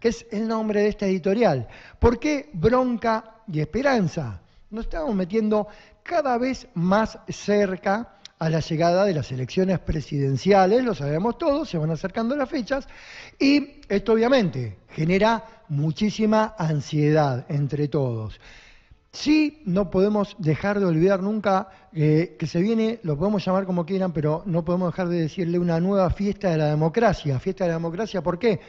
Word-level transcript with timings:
que 0.00 0.08
es 0.08 0.26
el 0.32 0.48
nombre 0.48 0.80
de 0.80 0.88
esta 0.88 1.06
editorial. 1.06 1.68
¿Por 1.98 2.18
qué 2.18 2.50
bronca 2.52 3.42
y 3.46 3.60
esperanza? 3.60 4.40
Nos 4.70 4.86
estamos 4.86 5.14
metiendo 5.14 5.68
cada 6.02 6.38
vez 6.38 6.66
más 6.74 7.18
cerca 7.28 8.16
a 8.38 8.48
la 8.48 8.60
llegada 8.60 9.04
de 9.04 9.12
las 9.12 9.30
elecciones 9.32 9.78
presidenciales, 9.80 10.82
lo 10.82 10.94
sabemos 10.94 11.36
todos, 11.36 11.68
se 11.68 11.76
van 11.76 11.90
acercando 11.90 12.34
las 12.34 12.48
fechas, 12.48 12.88
y 13.38 13.82
esto 13.86 14.14
obviamente 14.14 14.78
genera 14.88 15.44
muchísima 15.68 16.54
ansiedad 16.56 17.44
entre 17.50 17.88
todos. 17.88 18.40
Sí, 19.12 19.60
no 19.66 19.90
podemos 19.90 20.36
dejar 20.38 20.80
de 20.80 20.86
olvidar 20.86 21.20
nunca 21.20 21.68
eh, 21.92 22.36
que 22.38 22.46
se 22.46 22.60
viene, 22.60 23.00
lo 23.02 23.18
podemos 23.18 23.44
llamar 23.44 23.66
como 23.66 23.84
quieran, 23.84 24.12
pero 24.12 24.42
no 24.46 24.64
podemos 24.64 24.92
dejar 24.92 25.08
de 25.08 25.20
decirle 25.20 25.58
una 25.58 25.80
nueva 25.80 26.08
fiesta 26.10 26.50
de 26.50 26.58
la 26.58 26.66
democracia. 26.66 27.40
Fiesta 27.40 27.64
de 27.64 27.70
la 27.70 27.76
democracia, 27.76 28.22
¿por 28.22 28.38
qué? 28.38 28.60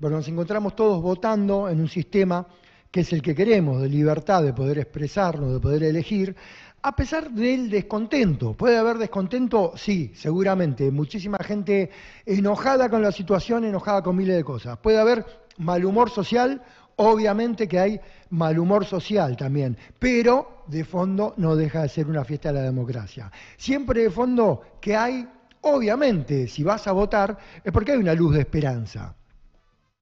Porque 0.00 0.16
nos 0.16 0.28
encontramos 0.28 0.74
todos 0.74 1.02
votando 1.02 1.68
en 1.68 1.80
un 1.80 1.88
sistema 1.88 2.46
que 2.90 3.00
es 3.00 3.12
el 3.12 3.22
que 3.22 3.34
queremos, 3.34 3.82
de 3.82 3.88
libertad, 3.88 4.42
de 4.42 4.52
poder 4.52 4.78
expresarnos, 4.78 5.52
de 5.52 5.60
poder 5.60 5.84
elegir, 5.84 6.34
a 6.82 6.96
pesar 6.96 7.30
del 7.30 7.70
descontento. 7.70 8.54
¿Puede 8.54 8.78
haber 8.78 8.98
descontento? 8.98 9.72
Sí, 9.76 10.10
seguramente. 10.14 10.90
Muchísima 10.90 11.38
gente 11.38 11.90
enojada 12.26 12.88
con 12.88 13.02
la 13.02 13.12
situación, 13.12 13.64
enojada 13.64 14.02
con 14.02 14.16
miles 14.16 14.36
de 14.36 14.42
cosas. 14.42 14.78
Puede 14.78 14.98
haber 14.98 15.24
mal 15.58 15.84
humor 15.84 16.10
social 16.10 16.62
Obviamente 17.02 17.66
que 17.66 17.78
hay 17.78 18.00
mal 18.28 18.58
humor 18.58 18.84
social 18.84 19.34
también, 19.34 19.74
pero 19.98 20.64
de 20.66 20.84
fondo 20.84 21.32
no 21.38 21.56
deja 21.56 21.80
de 21.80 21.88
ser 21.88 22.06
una 22.08 22.26
fiesta 22.26 22.52
de 22.52 22.58
la 22.58 22.64
democracia. 22.66 23.32
Siempre 23.56 24.02
de 24.02 24.10
fondo 24.10 24.60
que 24.82 24.94
hay, 24.94 25.26
obviamente, 25.62 26.46
si 26.46 26.62
vas 26.62 26.86
a 26.86 26.92
votar, 26.92 27.38
es 27.64 27.72
porque 27.72 27.92
hay 27.92 27.98
una 27.98 28.12
luz 28.12 28.34
de 28.34 28.40
esperanza. 28.40 29.16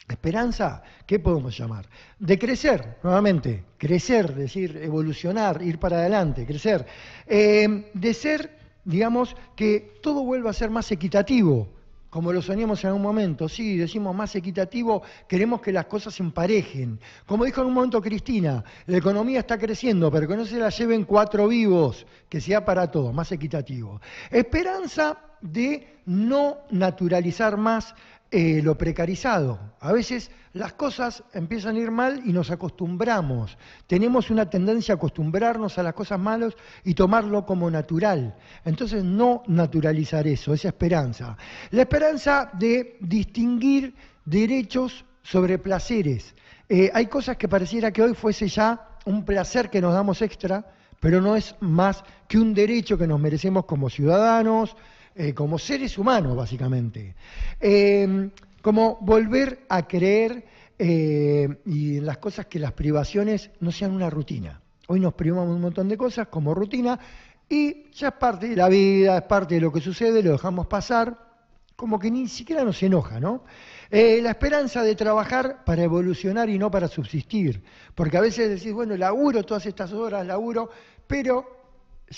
Esperanza, 0.09 0.83
¿qué 1.07 1.19
podemos 1.19 1.57
llamar? 1.57 1.87
De 2.19 2.39
crecer, 2.39 2.97
nuevamente, 3.03 3.65
crecer, 3.77 4.35
decir, 4.35 4.79
evolucionar, 4.83 5.61
ir 5.63 5.79
para 5.79 5.99
adelante, 5.99 6.47
crecer. 6.47 6.87
Eh, 7.27 7.91
de 7.93 8.15
ser, 8.15 8.59
digamos, 8.85 9.37
que 9.55 9.99
todo 10.03 10.25
vuelva 10.25 10.51
a 10.51 10.55
ser 10.55 10.71
más 10.71 10.91
equitativo, 10.91 11.69
como 12.11 12.33
lo 12.33 12.41
soñamos 12.41 12.83
en 12.83 12.89
algún 12.89 13.03
momento, 13.03 13.49
sí, 13.51 13.77
decimos 13.77 14.15
más 14.15 14.35
equitativo, 14.35 15.03
queremos 15.29 15.61
que 15.61 15.73
las 15.73 15.85
cosas 15.85 16.15
se 16.15 16.23
emparejen. 16.23 16.99
Como 17.27 17.45
dijo 17.45 17.61
en 17.61 17.67
un 17.67 17.75
momento 17.75 18.01
Cristina, 18.01 18.65
la 18.87 18.97
economía 18.97 19.41
está 19.41 19.59
creciendo, 19.59 20.11
pero 20.11 20.27
que 20.27 20.37
no 20.37 20.47
se 20.47 20.59
la 20.59 20.71
lleven 20.71 21.05
cuatro 21.05 21.47
vivos, 21.49 22.07
que 22.29 22.41
sea 22.41 22.65
para 22.65 22.91
todos, 22.91 23.13
más 23.13 23.31
equitativo. 23.31 24.01
Esperanza 24.31 25.19
de 25.43 25.99
no 26.07 26.59
naturalizar 26.71 27.59
más 27.59 27.95
eh, 28.31 28.61
lo 28.63 28.77
precarizado. 28.77 29.59
A 29.81 29.93
veces 29.93 30.31
las 30.53 30.75
cosas 30.75 31.25
empiezan 31.33 31.77
a 31.77 31.79
ir 31.79 31.91
mal 31.91 32.23
y 32.27 32.33
nos 32.33 32.51
acostumbramos. 32.51 33.57
Tenemos 33.87 34.31
una 34.31 34.51
tendencia 34.51 34.95
a 34.95 34.97
acostumbrarnos 34.97 35.79
a 35.79 35.83
las 35.83 35.95
cosas 35.95 36.19
malas 36.19 36.55
y 36.85 36.95
tomarlo 36.95 37.47
como 37.47 37.71
natural. 37.71 38.35
Entonces 38.65 39.03
no 39.03 39.43
naturalizar 39.47 40.27
eso, 40.27 40.53
esa 40.53 40.69
esperanza. 40.69 41.37
La 41.71 41.83
esperanza 41.83 42.51
de 42.53 42.99
distinguir 43.01 43.95
derechos 44.25 45.05
sobre 45.23 45.59
placeres. 45.59 46.35
Eh, 46.69 46.91
hay 46.93 47.07
cosas 47.07 47.37
que 47.37 47.49
pareciera 47.49 47.93
que 47.93 48.03
hoy 48.03 48.15
fuese 48.15 48.49
ya 48.49 48.99
un 49.07 49.25
placer 49.25 49.71
que 49.71 49.81
nos 49.81 49.95
damos 49.95 50.21
extra, 50.21 50.71
pero 51.01 51.21
no 51.21 51.35
es 51.35 51.55
más 51.61 52.05
que 52.27 52.39
un 52.39 52.53
derecho 52.53 52.99
que 52.99 53.07
nos 53.07 53.21
merecemos 53.21 53.65
como 53.65 53.89
ciudadanos, 53.89 54.77
eh, 55.21 55.35
como 55.35 55.59
seres 55.59 55.99
humanos, 55.99 56.37
básicamente. 56.37 57.17
Em, 57.59 58.31
como 58.63 58.99
volver 59.01 59.67
a 59.69 59.89
creer 59.89 60.45
eh, 60.79 61.49
y 61.67 61.99
las 61.99 62.19
cosas 62.19 62.47
que 62.47 62.61
las 62.61 62.71
privaciones 62.71 63.51
no 63.59 63.73
sean 63.73 63.91
una 63.91 64.11
rutina. 64.11 64.61
Hoy 64.87 65.01
nos 65.01 65.15
privamos 65.15 65.49
un 65.49 65.61
montón 65.61 65.89
de 65.89 65.97
cosas 65.97 66.29
como 66.29 66.55
rutina 66.55 67.01
y 67.49 67.91
ya 67.91 68.09
es 68.09 68.15
parte 68.15 68.49
de 68.49 68.55
la 68.55 68.69
vida, 68.69 69.17
es 69.17 69.23
parte 69.25 69.57
de 69.57 69.61
lo 69.61 69.73
que 69.73 69.81
sucede, 69.81 70.23
lo 70.23 70.31
dejamos 70.31 70.69
pasar, 70.69 71.19
como 71.75 71.99
que 71.99 72.13
ni 72.13 72.29
siquiera 72.29 72.63
nos 72.63 72.81
enoja, 72.81 73.19
¿no? 73.19 73.43
Eh, 73.91 74.21
la 74.23 74.31
esperanza 74.31 74.85
de 74.85 74.95
trabajar 74.95 75.65
para 75.65 75.83
evolucionar 75.83 76.49
y 76.49 76.61
no 76.61 76.71
para 76.71 76.87
subsistir, 76.87 77.61
porque 77.97 78.19
a 78.19 78.21
veces 78.21 78.51
decís, 78.51 78.73
bueno, 78.73 78.97
laburo 78.97 79.43
todas 79.43 79.67
estas 79.67 79.93
horas, 79.93 80.25
laburo, 80.25 80.71
pero 81.09 81.58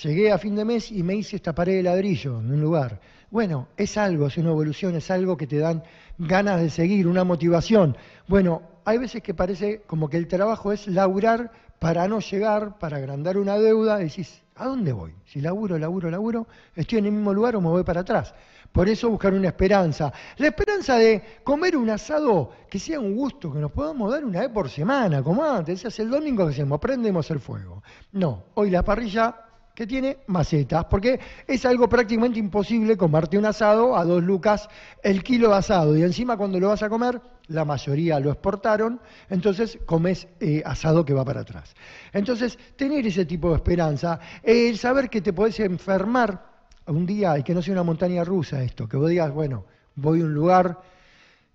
llegué 0.03 0.33
a 0.33 0.39
fin 0.39 0.55
de 0.55 0.65
mes 0.65 0.91
y 0.91 1.03
me 1.03 1.15
hice 1.15 1.37
esta 1.37 1.55
pared 1.55 1.77
de 1.77 1.83
ladrillo 1.83 2.39
en 2.41 2.53
un 2.53 2.61
lugar. 2.61 3.01
Bueno, 3.31 3.69
es 3.77 3.97
algo, 3.97 4.27
es 4.27 4.37
una 4.39 4.51
evolución, 4.51 4.97
es 4.97 5.11
algo 5.11 5.37
que 5.37 5.47
te 5.47 5.59
dan 5.59 5.83
ganas 6.19 6.61
de 6.61 6.71
seguir, 6.71 7.07
una 7.07 7.25
motivación. 7.25 7.97
Bueno, 8.27 8.63
hay 8.85 8.99
veces 8.99 9.23
que 9.23 9.35
parece 9.35 9.83
como 9.87 10.09
que 10.09 10.17
el 10.17 10.27
trabajo 10.27 10.73
es 10.73 10.87
laburar 10.87 11.53
para 11.79 12.09
no 12.09 12.21
llegar, 12.21 12.79
para 12.79 12.97
agrandar 12.97 13.39
una 13.39 13.57
deuda, 13.57 14.01
y 14.01 14.05
decís, 14.05 14.43
¿a 14.57 14.67
dónde 14.67 14.93
voy? 14.93 15.15
Si 15.25 15.41
laburo, 15.41 15.79
laburo, 15.79 16.11
laburo, 16.11 16.47
estoy 16.75 16.99
en 16.99 17.07
el 17.07 17.13
mismo 17.13 17.33
lugar 17.33 17.57
o 17.57 17.61
me 17.61 17.69
voy 17.69 17.85
para 17.85 18.01
atrás. 18.01 18.35
Por 18.73 18.89
eso 18.89 19.09
buscar 19.11 19.33
una 19.33 19.49
esperanza. 19.49 20.13
La 20.37 20.49
esperanza 20.49 20.97
de 20.97 21.41
comer 21.43 21.77
un 21.77 21.91
asado 21.91 22.53
que 22.69 22.79
sea 22.79 23.01
un 23.01 23.17
gusto, 23.17 23.53
que 23.53 23.59
nos 23.59 23.73
podamos 23.73 24.13
dar 24.13 24.25
una 24.25 24.41
vez 24.41 24.51
por 24.51 24.69
semana, 24.69 25.23
como 25.23 25.45
antes, 25.45 25.85
es 25.85 25.99
el 25.99 26.11
domingo 26.11 26.47
que 26.47 26.53
hacemos, 26.53 26.79
prendemos 26.79 27.31
el 27.31 27.41
fuego. 27.41 27.83
No, 28.13 28.45
hoy 28.55 28.71
la 28.71 28.85
parrilla 28.85 29.50
que 29.81 29.87
tiene 29.87 30.19
macetas, 30.27 30.85
porque 30.91 31.19
es 31.47 31.65
algo 31.65 31.89
prácticamente 31.89 32.39
imposible 32.39 32.99
comerte 32.99 33.39
un 33.39 33.47
asado 33.47 33.97
a 33.97 34.05
dos 34.05 34.23
lucas 34.23 34.69
el 35.03 35.23
kilo 35.23 35.49
de 35.49 35.57
asado, 35.57 35.97
y 35.97 36.03
encima 36.03 36.37
cuando 36.37 36.61
lo 36.61 36.69
vas 36.69 36.83
a 36.83 36.91
comer, 36.91 37.19
la 37.47 37.65
mayoría 37.65 38.21
lo 38.21 38.31
exportaron, 38.31 39.01
entonces 39.31 39.79
comes 39.87 40.29
eh, 40.39 40.61
asado 40.67 41.03
que 41.03 41.15
va 41.15 41.25
para 41.25 41.41
atrás. 41.41 41.75
Entonces, 42.13 42.59
tener 42.77 43.07
ese 43.07 43.25
tipo 43.25 43.49
de 43.49 43.57
esperanza, 43.57 44.21
el 44.43 44.77
saber 44.77 45.09
que 45.09 45.23
te 45.23 45.33
podés 45.33 45.59
enfermar 45.61 46.45
un 46.87 47.07
día 47.07 47.39
y 47.39 47.43
que 47.43 47.55
no 47.55 47.63
sea 47.63 47.73
una 47.73 47.83
montaña 47.83 48.23
rusa 48.23 48.63
esto, 48.63 48.87
que 48.87 48.99
vos 48.99 49.09
digas, 49.09 49.33
bueno, 49.33 49.65
voy 49.95 50.21
a 50.21 50.25
un 50.25 50.35
lugar 50.35 50.79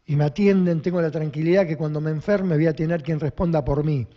y 0.08 0.16
me 0.16 0.24
atienden, 0.24 0.82
tengo 0.82 1.00
la 1.00 1.12
tranquilidad 1.12 1.68
que 1.68 1.78
cuando 1.78 2.02
me 2.02 2.10
enferme 2.10 2.56
voy 2.56 2.66
a 2.66 2.74
tener 2.74 3.04
quien 3.04 3.20
responda 3.20 3.64
por 3.64 3.84
mí. 3.84 4.08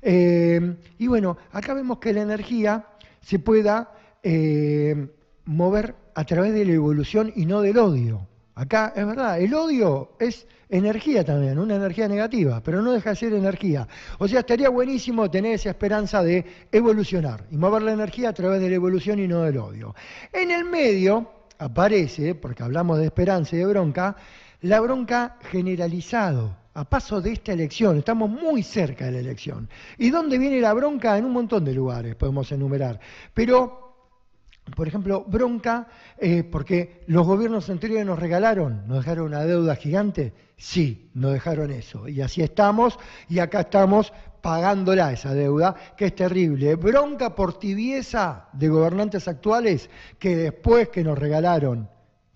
Eh, 0.00 0.76
y 0.98 1.06
bueno, 1.06 1.36
acá 1.52 1.74
vemos 1.74 1.98
que 1.98 2.12
la 2.12 2.22
energía 2.22 2.86
se 3.28 3.38
pueda 3.38 3.92
eh, 4.22 5.06
mover 5.44 5.94
a 6.14 6.24
través 6.24 6.54
de 6.54 6.64
la 6.64 6.72
evolución 6.72 7.30
y 7.36 7.44
no 7.44 7.60
del 7.60 7.76
odio. 7.76 8.26
Acá 8.54 8.94
es 8.96 9.06
verdad, 9.06 9.38
el 9.38 9.52
odio 9.52 10.12
es 10.18 10.46
energía 10.70 11.26
también, 11.26 11.58
una 11.58 11.76
energía 11.76 12.08
negativa, 12.08 12.62
pero 12.62 12.80
no 12.80 12.92
deja 12.92 13.10
de 13.10 13.16
ser 13.16 13.34
energía. 13.34 13.86
O 14.18 14.26
sea, 14.26 14.40
estaría 14.40 14.70
buenísimo 14.70 15.30
tener 15.30 15.56
esa 15.56 15.68
esperanza 15.68 16.22
de 16.22 16.42
evolucionar 16.72 17.44
y 17.50 17.58
mover 17.58 17.82
la 17.82 17.92
energía 17.92 18.30
a 18.30 18.32
través 18.32 18.62
de 18.62 18.70
la 18.70 18.76
evolución 18.76 19.18
y 19.18 19.28
no 19.28 19.42
del 19.42 19.58
odio. 19.58 19.94
En 20.32 20.50
el 20.50 20.64
medio 20.64 21.30
aparece, 21.58 22.34
porque 22.34 22.62
hablamos 22.62 22.98
de 22.98 23.04
esperanza 23.04 23.56
y 23.56 23.58
de 23.58 23.66
bronca, 23.66 24.16
la 24.62 24.80
bronca 24.80 25.36
generalizado 25.42 26.56
a 26.78 26.84
paso 26.84 27.20
de 27.20 27.32
esta 27.32 27.52
elección, 27.52 27.98
estamos 27.98 28.30
muy 28.30 28.62
cerca 28.62 29.06
de 29.06 29.12
la 29.12 29.18
elección. 29.18 29.68
¿Y 29.98 30.10
dónde 30.10 30.38
viene 30.38 30.60
la 30.60 30.72
bronca? 30.74 31.18
En 31.18 31.24
un 31.24 31.32
montón 31.32 31.64
de 31.64 31.74
lugares 31.74 32.14
podemos 32.14 32.52
enumerar. 32.52 33.00
Pero, 33.34 34.12
por 34.76 34.86
ejemplo, 34.86 35.24
bronca 35.26 35.88
eh, 36.16 36.44
porque 36.44 37.02
los 37.08 37.26
gobiernos 37.26 37.68
anteriores 37.68 38.06
nos 38.06 38.20
regalaron, 38.20 38.86
nos 38.86 38.98
dejaron 38.98 39.26
una 39.26 39.44
deuda 39.44 39.74
gigante. 39.74 40.32
Sí, 40.56 41.10
nos 41.14 41.32
dejaron 41.32 41.72
eso. 41.72 42.06
Y 42.06 42.20
así 42.20 42.42
estamos, 42.42 42.96
y 43.28 43.40
acá 43.40 43.62
estamos 43.62 44.12
pagándola 44.40 45.12
esa 45.12 45.34
deuda, 45.34 45.74
que 45.96 46.06
es 46.06 46.14
terrible. 46.14 46.76
Bronca 46.76 47.34
por 47.34 47.58
tibieza 47.58 48.50
de 48.52 48.68
gobernantes 48.68 49.26
actuales 49.26 49.90
que 50.20 50.36
después 50.36 50.90
que 50.90 51.02
nos 51.02 51.18
regalaron, 51.18 51.88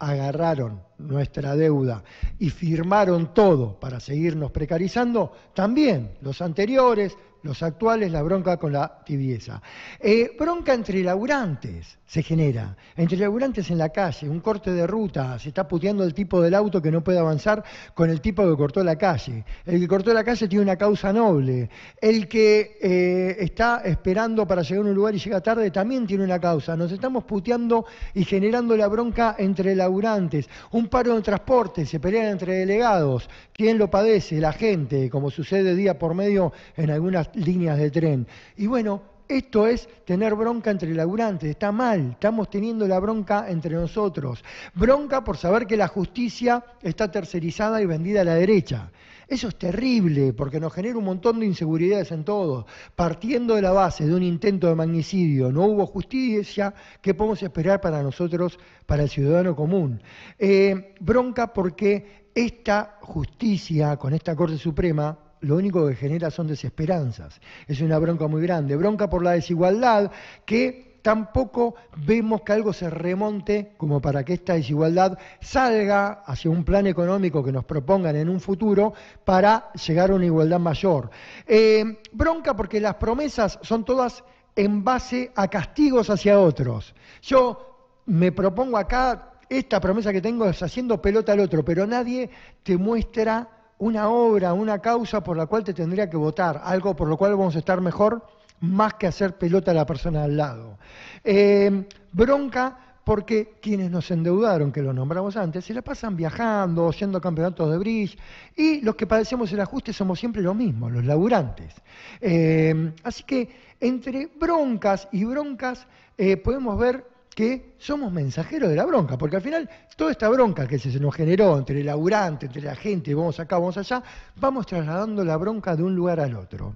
agarraron 0.02 0.82
nuestra 0.98 1.54
deuda 1.54 2.02
y 2.40 2.50
firmaron 2.50 3.32
todo 3.32 3.78
para 3.78 4.00
seguirnos 4.00 4.50
precarizando, 4.50 5.32
también 5.54 6.18
los 6.22 6.42
anteriores, 6.42 7.16
los 7.42 7.62
actuales, 7.62 8.12
la 8.12 8.22
bronca 8.22 8.56
con 8.56 8.72
la 8.72 9.02
tibieza. 9.04 9.60
Eh, 10.00 10.36
bronca 10.38 10.74
entre 10.74 11.02
laburantes 11.02 11.98
se 12.06 12.22
genera, 12.22 12.76
entre 12.94 13.16
laburantes 13.16 13.70
en 13.70 13.78
la 13.78 13.88
calle, 13.88 14.28
un 14.28 14.40
corte 14.40 14.70
de 14.70 14.86
ruta, 14.86 15.38
se 15.38 15.48
está 15.48 15.66
puteando 15.66 16.04
el 16.04 16.12
tipo 16.12 16.42
del 16.42 16.54
auto 16.54 16.82
que 16.82 16.90
no 16.90 17.02
puede 17.02 17.18
avanzar 17.18 17.64
con 17.94 18.10
el 18.10 18.20
tipo 18.20 18.46
que 18.48 18.54
cortó 18.54 18.84
la 18.84 18.96
calle. 18.96 19.44
El 19.64 19.80
que 19.80 19.88
cortó 19.88 20.12
la 20.12 20.22
calle 20.22 20.46
tiene 20.46 20.62
una 20.62 20.76
causa 20.76 21.10
noble. 21.10 21.70
El 21.98 22.28
que 22.28 22.76
eh, 22.82 23.36
está 23.40 23.80
esperando 23.84 24.46
para 24.46 24.60
llegar 24.60 24.84
a 24.84 24.88
un 24.90 24.94
lugar 24.94 25.14
y 25.14 25.18
llega 25.18 25.40
tarde 25.40 25.70
también 25.70 26.06
tiene 26.06 26.24
una 26.24 26.38
causa. 26.38 26.76
Nos 26.76 26.92
estamos 26.92 27.24
puteando 27.24 27.86
y 28.12 28.24
generando 28.24 28.76
la 28.76 28.88
bronca 28.88 29.36
entre 29.38 29.74
laburantes. 29.74 30.50
Un 30.72 30.88
paro 30.88 31.16
de 31.16 31.22
transporte, 31.22 31.86
se 31.86 31.98
pelean 31.98 32.26
entre 32.26 32.56
delegados. 32.56 33.28
¿Quién 33.54 33.78
lo 33.78 33.90
padece? 33.90 34.38
La 34.38 34.52
gente, 34.52 35.08
como 35.08 35.30
sucede 35.30 35.74
día 35.74 35.98
por 35.98 36.14
medio 36.14 36.52
en 36.76 36.90
algunas 36.90 37.31
líneas 37.34 37.78
de 37.78 37.90
tren. 37.90 38.26
Y 38.56 38.66
bueno, 38.66 39.02
esto 39.28 39.66
es 39.66 39.88
tener 40.04 40.34
bronca 40.34 40.70
entre 40.70 40.92
laburantes, 40.94 41.48
está 41.48 41.72
mal, 41.72 42.10
estamos 42.12 42.50
teniendo 42.50 42.86
la 42.86 43.00
bronca 43.00 43.46
entre 43.48 43.74
nosotros. 43.74 44.44
Bronca 44.74 45.24
por 45.24 45.38
saber 45.38 45.66
que 45.66 45.76
la 45.76 45.88
justicia 45.88 46.62
está 46.82 47.10
tercerizada 47.10 47.80
y 47.80 47.86
vendida 47.86 48.20
a 48.20 48.24
la 48.24 48.34
derecha. 48.34 48.90
Eso 49.26 49.48
es 49.48 49.56
terrible 49.56 50.34
porque 50.34 50.60
nos 50.60 50.74
genera 50.74 50.98
un 50.98 51.04
montón 51.04 51.40
de 51.40 51.46
inseguridades 51.46 52.12
en 52.12 52.24
todo. 52.24 52.66
Partiendo 52.94 53.54
de 53.54 53.62
la 53.62 53.72
base 53.72 54.06
de 54.06 54.14
un 54.14 54.22
intento 54.22 54.66
de 54.66 54.74
magnicidio, 54.74 55.50
no 55.50 55.64
hubo 55.64 55.86
justicia, 55.86 56.74
¿qué 57.00 57.14
podemos 57.14 57.42
esperar 57.42 57.80
para 57.80 58.02
nosotros, 58.02 58.58
para 58.84 59.04
el 59.04 59.08
ciudadano 59.08 59.56
común? 59.56 60.02
Eh, 60.38 60.94
bronca 61.00 61.54
porque 61.54 62.26
esta 62.34 62.98
justicia 63.00 63.96
con 63.96 64.12
esta 64.12 64.36
Corte 64.36 64.58
Suprema 64.58 65.16
lo 65.42 65.56
único 65.56 65.86
que 65.86 65.94
genera 65.94 66.30
son 66.30 66.46
desesperanzas. 66.46 67.40
Es 67.66 67.80
una 67.80 67.98
bronca 67.98 68.26
muy 68.28 68.42
grande. 68.42 68.76
Bronca 68.76 69.10
por 69.10 69.22
la 69.22 69.32
desigualdad 69.32 70.10
que 70.44 70.92
tampoco 71.02 71.74
vemos 71.96 72.42
que 72.42 72.52
algo 72.52 72.72
se 72.72 72.88
remonte 72.88 73.72
como 73.76 74.00
para 74.00 74.24
que 74.24 74.34
esta 74.34 74.54
desigualdad 74.54 75.18
salga 75.40 76.22
hacia 76.24 76.50
un 76.50 76.64
plan 76.64 76.86
económico 76.86 77.42
que 77.42 77.52
nos 77.52 77.64
propongan 77.64 78.16
en 78.16 78.28
un 78.28 78.40
futuro 78.40 78.94
para 79.24 79.72
llegar 79.72 80.10
a 80.10 80.14
una 80.14 80.26
igualdad 80.26 80.60
mayor. 80.60 81.10
Eh, 81.46 82.00
bronca 82.12 82.54
porque 82.54 82.80
las 82.80 82.94
promesas 82.94 83.58
son 83.62 83.84
todas 83.84 84.22
en 84.54 84.84
base 84.84 85.32
a 85.34 85.48
castigos 85.48 86.08
hacia 86.08 86.38
otros. 86.38 86.94
Yo 87.22 88.00
me 88.06 88.30
propongo 88.30 88.78
acá, 88.78 89.32
esta 89.48 89.80
promesa 89.80 90.12
que 90.12 90.20
tengo 90.20 90.46
es 90.48 90.62
haciendo 90.62 91.02
pelota 91.02 91.32
al 91.32 91.40
otro, 91.40 91.64
pero 91.64 91.84
nadie 91.86 92.30
te 92.62 92.76
muestra 92.76 93.48
una 93.82 94.10
obra, 94.10 94.52
una 94.52 94.78
causa 94.78 95.24
por 95.24 95.36
la 95.36 95.46
cual 95.46 95.64
te 95.64 95.74
tendría 95.74 96.08
que 96.08 96.16
votar, 96.16 96.60
algo 96.62 96.94
por 96.94 97.08
lo 97.08 97.16
cual 97.16 97.32
vamos 97.32 97.56
a 97.56 97.58
estar 97.58 97.80
mejor, 97.80 98.24
más 98.60 98.94
que 98.94 99.08
hacer 99.08 99.36
pelota 99.36 99.72
a 99.72 99.74
la 99.74 99.84
persona 99.84 100.22
al 100.22 100.36
lado. 100.36 100.78
Eh, 101.24 101.88
bronca 102.12 102.78
porque 103.02 103.54
quienes 103.60 103.90
nos 103.90 104.08
endeudaron, 104.12 104.70
que 104.70 104.82
lo 104.82 104.92
nombramos 104.92 105.36
antes, 105.36 105.64
se 105.64 105.74
la 105.74 105.82
pasan 105.82 106.16
viajando, 106.16 106.92
yendo 106.92 107.18
a 107.18 107.20
campeonatos 107.20 107.72
de 107.72 107.78
bridge, 107.78 108.16
y 108.54 108.80
los 108.82 108.94
que 108.94 109.08
padecemos 109.08 109.52
el 109.52 109.58
ajuste 109.58 109.92
somos 109.92 110.20
siempre 110.20 110.42
los 110.42 110.54
mismos, 110.54 110.92
los 110.92 111.04
laburantes. 111.04 111.74
Eh, 112.20 112.92
así 113.02 113.24
que 113.24 113.50
entre 113.80 114.28
broncas 114.38 115.08
y 115.10 115.24
broncas 115.24 115.88
eh, 116.16 116.36
podemos 116.36 116.78
ver 116.78 117.04
que 117.34 117.74
somos 117.78 118.12
mensajeros 118.12 118.68
de 118.68 118.76
la 118.76 118.84
bronca, 118.84 119.16
porque 119.16 119.36
al 119.36 119.42
final 119.42 119.68
toda 119.96 120.12
esta 120.12 120.28
bronca 120.28 120.66
que 120.66 120.78
se 120.78 120.98
nos 121.00 121.14
generó 121.14 121.56
entre 121.58 121.80
el 121.80 121.86
laburante, 121.86 122.46
entre 122.46 122.62
la 122.62 122.74
gente, 122.74 123.14
vamos 123.14 123.40
acá, 123.40 123.58
vamos 123.58 123.76
allá, 123.78 124.02
vamos 124.36 124.66
trasladando 124.66 125.24
la 125.24 125.36
bronca 125.36 125.74
de 125.74 125.82
un 125.82 125.94
lugar 125.94 126.20
al 126.20 126.34
otro. 126.34 126.74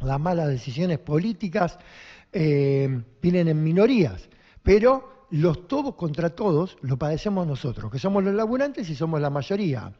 Las 0.00 0.20
malas 0.20 0.48
decisiones 0.48 0.98
políticas 0.98 1.78
eh, 2.32 3.02
vienen 3.20 3.48
en 3.48 3.62
minorías, 3.62 4.28
pero 4.62 5.21
los 5.32 5.66
todos 5.66 5.94
contra 5.94 6.28
todos 6.28 6.76
lo 6.82 6.98
padecemos 6.98 7.46
nosotros, 7.46 7.90
que 7.90 7.98
somos 7.98 8.22
los 8.22 8.34
laburantes 8.34 8.88
y 8.90 8.94
somos 8.94 9.18
la 9.18 9.30
mayoría. 9.30 9.90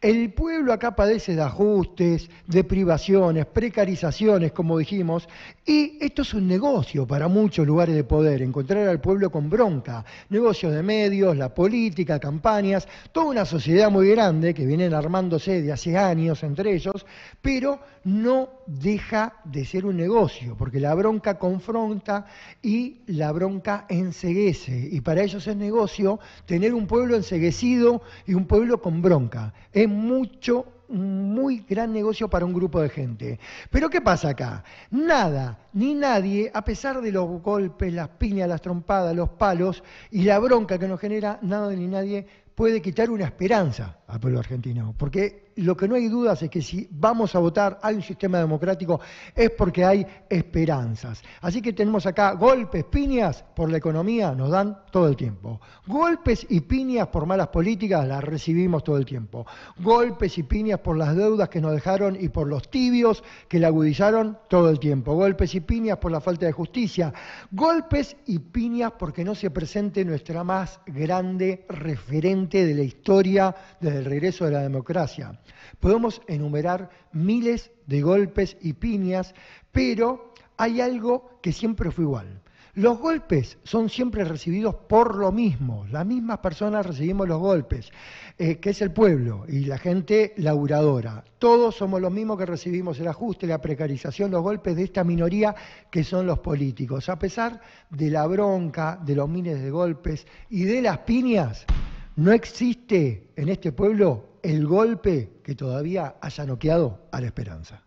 El 0.00 0.32
pueblo 0.32 0.72
acá 0.72 0.96
padece 0.96 1.36
de 1.36 1.42
ajustes, 1.42 2.30
de 2.46 2.64
privaciones, 2.64 3.44
precarizaciones, 3.44 4.52
como 4.52 4.78
dijimos, 4.78 5.28
y 5.66 5.98
esto 6.00 6.22
es 6.22 6.32
un 6.32 6.48
negocio 6.48 7.06
para 7.06 7.28
muchos 7.28 7.66
lugares 7.66 7.94
de 7.94 8.04
poder, 8.04 8.40
encontrar 8.40 8.88
al 8.88 8.98
pueblo 8.98 9.30
con 9.30 9.50
bronca, 9.50 10.06
negocios 10.30 10.72
de 10.72 10.82
medios, 10.82 11.36
la 11.36 11.52
política, 11.54 12.18
campañas, 12.18 12.88
toda 13.12 13.26
una 13.26 13.44
sociedad 13.44 13.90
muy 13.90 14.08
grande 14.08 14.54
que 14.54 14.64
vienen 14.64 14.94
armándose 14.94 15.60
de 15.60 15.70
hace 15.70 15.98
años 15.98 16.42
entre 16.42 16.74
ellos, 16.74 17.04
pero 17.42 17.78
no 18.04 18.48
deja 18.66 19.34
de 19.44 19.66
ser 19.66 19.84
un 19.84 19.98
negocio, 19.98 20.56
porque 20.56 20.80
la 20.80 20.94
bronca 20.94 21.38
confronta 21.38 22.24
y 22.62 23.02
la 23.06 23.32
bronca 23.32 23.84
enseguece 23.90 24.77
y 24.78 25.00
para 25.00 25.22
ellos 25.22 25.46
es 25.46 25.56
negocio 25.56 26.18
tener 26.46 26.74
un 26.74 26.86
pueblo 26.86 27.16
enseguecido 27.16 28.02
y 28.26 28.34
un 28.34 28.46
pueblo 28.46 28.80
con 28.80 29.02
bronca. 29.02 29.52
Es 29.72 29.88
mucho, 29.88 30.66
muy 30.88 31.64
gran 31.68 31.92
negocio 31.92 32.28
para 32.28 32.46
un 32.46 32.54
grupo 32.54 32.80
de 32.80 32.88
gente. 32.88 33.38
Pero 33.70 33.90
¿qué 33.90 34.00
pasa 34.00 34.30
acá? 34.30 34.64
Nada, 34.90 35.58
ni 35.72 35.94
nadie, 35.94 36.50
a 36.52 36.64
pesar 36.64 37.00
de 37.00 37.12
los 37.12 37.42
golpes, 37.42 37.92
las 37.92 38.08
piñas, 38.08 38.48
las 38.48 38.62
trompadas, 38.62 39.14
los 39.14 39.30
palos 39.30 39.82
y 40.10 40.22
la 40.22 40.38
bronca 40.38 40.78
que 40.78 40.88
nos 40.88 41.00
genera, 41.00 41.38
nada 41.42 41.72
ni 41.72 41.86
nadie 41.86 42.26
puede 42.54 42.82
quitar 42.82 43.10
una 43.10 43.24
esperanza 43.24 43.98
al 44.08 44.18
pueblo 44.18 44.40
argentino, 44.40 44.94
porque 44.98 45.47
lo 45.58 45.76
que 45.76 45.88
no 45.88 45.96
hay 45.96 46.08
dudas 46.08 46.42
es 46.42 46.50
que 46.50 46.62
si 46.62 46.88
vamos 46.90 47.34
a 47.34 47.40
votar 47.40 47.78
hay 47.82 47.96
un 47.96 48.02
sistema 48.02 48.38
democrático 48.38 49.00
es 49.34 49.50
porque 49.50 49.84
hay 49.84 50.06
esperanzas. 50.28 51.22
Así 51.40 51.60
que 51.60 51.72
tenemos 51.72 52.06
acá 52.06 52.32
golpes, 52.32 52.84
piñas 52.84 53.44
por 53.56 53.70
la 53.70 53.78
economía, 53.78 54.32
nos 54.32 54.50
dan 54.50 54.78
todo 54.92 55.08
el 55.08 55.16
tiempo. 55.16 55.60
Golpes 55.86 56.46
y 56.48 56.60
piñas 56.60 57.08
por 57.08 57.26
malas 57.26 57.48
políticas 57.48 58.06
las 58.06 58.22
recibimos 58.22 58.84
todo 58.84 58.98
el 58.98 59.04
tiempo. 59.04 59.46
Golpes 59.78 60.38
y 60.38 60.44
piñas 60.44 60.78
por 60.78 60.96
las 60.96 61.16
deudas 61.16 61.48
que 61.48 61.60
nos 61.60 61.72
dejaron 61.72 62.16
y 62.20 62.28
por 62.28 62.46
los 62.46 62.70
tibios 62.70 63.24
que 63.48 63.58
la 63.58 63.68
agudizaron 63.68 64.38
todo 64.48 64.70
el 64.70 64.78
tiempo. 64.78 65.14
Golpes 65.14 65.54
y 65.54 65.60
piñas 65.60 65.98
por 65.98 66.12
la 66.12 66.20
falta 66.20 66.46
de 66.46 66.52
justicia. 66.52 67.12
Golpes 67.50 68.16
y 68.26 68.38
piñas 68.38 68.92
porque 68.98 69.24
no 69.24 69.34
se 69.34 69.50
presente 69.50 70.04
nuestra 70.04 70.44
más 70.44 70.80
grande 70.86 71.66
referente 71.68 72.64
de 72.64 72.74
la 72.74 72.82
historia 72.82 73.54
desde 73.80 73.98
el 73.98 74.04
regreso 74.04 74.44
de 74.44 74.52
la 74.52 74.60
democracia. 74.60 75.38
Podemos 75.80 76.22
enumerar 76.26 76.90
miles 77.12 77.70
de 77.86 78.02
golpes 78.02 78.56
y 78.60 78.74
piñas, 78.74 79.34
pero 79.72 80.32
hay 80.56 80.80
algo 80.80 81.38
que 81.42 81.52
siempre 81.52 81.90
fue 81.90 82.04
igual. 82.04 82.42
Los 82.78 83.00
golpes 83.00 83.58
son 83.64 83.88
siempre 83.88 84.22
recibidos 84.22 84.76
por 84.76 85.16
lo 85.16 85.32
mismo, 85.32 85.84
las 85.90 86.06
mismas 86.06 86.38
personas 86.38 86.86
recibimos 86.86 87.26
los 87.26 87.40
golpes, 87.40 87.90
eh, 88.38 88.58
que 88.58 88.70
es 88.70 88.80
el 88.82 88.92
pueblo 88.92 89.46
y 89.48 89.64
la 89.64 89.78
gente 89.78 90.32
laburadora. 90.36 91.24
Todos 91.40 91.74
somos 91.74 92.00
los 92.00 92.12
mismos 92.12 92.38
que 92.38 92.46
recibimos 92.46 93.00
el 93.00 93.08
ajuste, 93.08 93.48
la 93.48 93.60
precarización, 93.60 94.30
los 94.30 94.44
golpes 94.44 94.76
de 94.76 94.84
esta 94.84 95.02
minoría 95.02 95.56
que 95.90 96.04
son 96.04 96.24
los 96.24 96.38
políticos. 96.38 97.08
A 97.08 97.18
pesar 97.18 97.60
de 97.90 98.10
la 98.12 98.24
bronca, 98.28 98.96
de 99.04 99.16
los 99.16 99.28
miles 99.28 99.60
de 99.60 99.70
golpes 99.72 100.24
y 100.48 100.62
de 100.62 100.80
las 100.80 100.98
piñas, 100.98 101.66
no 102.14 102.30
existe 102.30 103.32
en 103.34 103.48
este 103.48 103.72
pueblo 103.72 104.37
el 104.42 104.66
golpe 104.66 105.40
que 105.42 105.54
todavía 105.54 106.16
haya 106.20 106.46
noqueado 106.46 107.08
a 107.12 107.20
la 107.20 107.26
esperanza. 107.26 107.82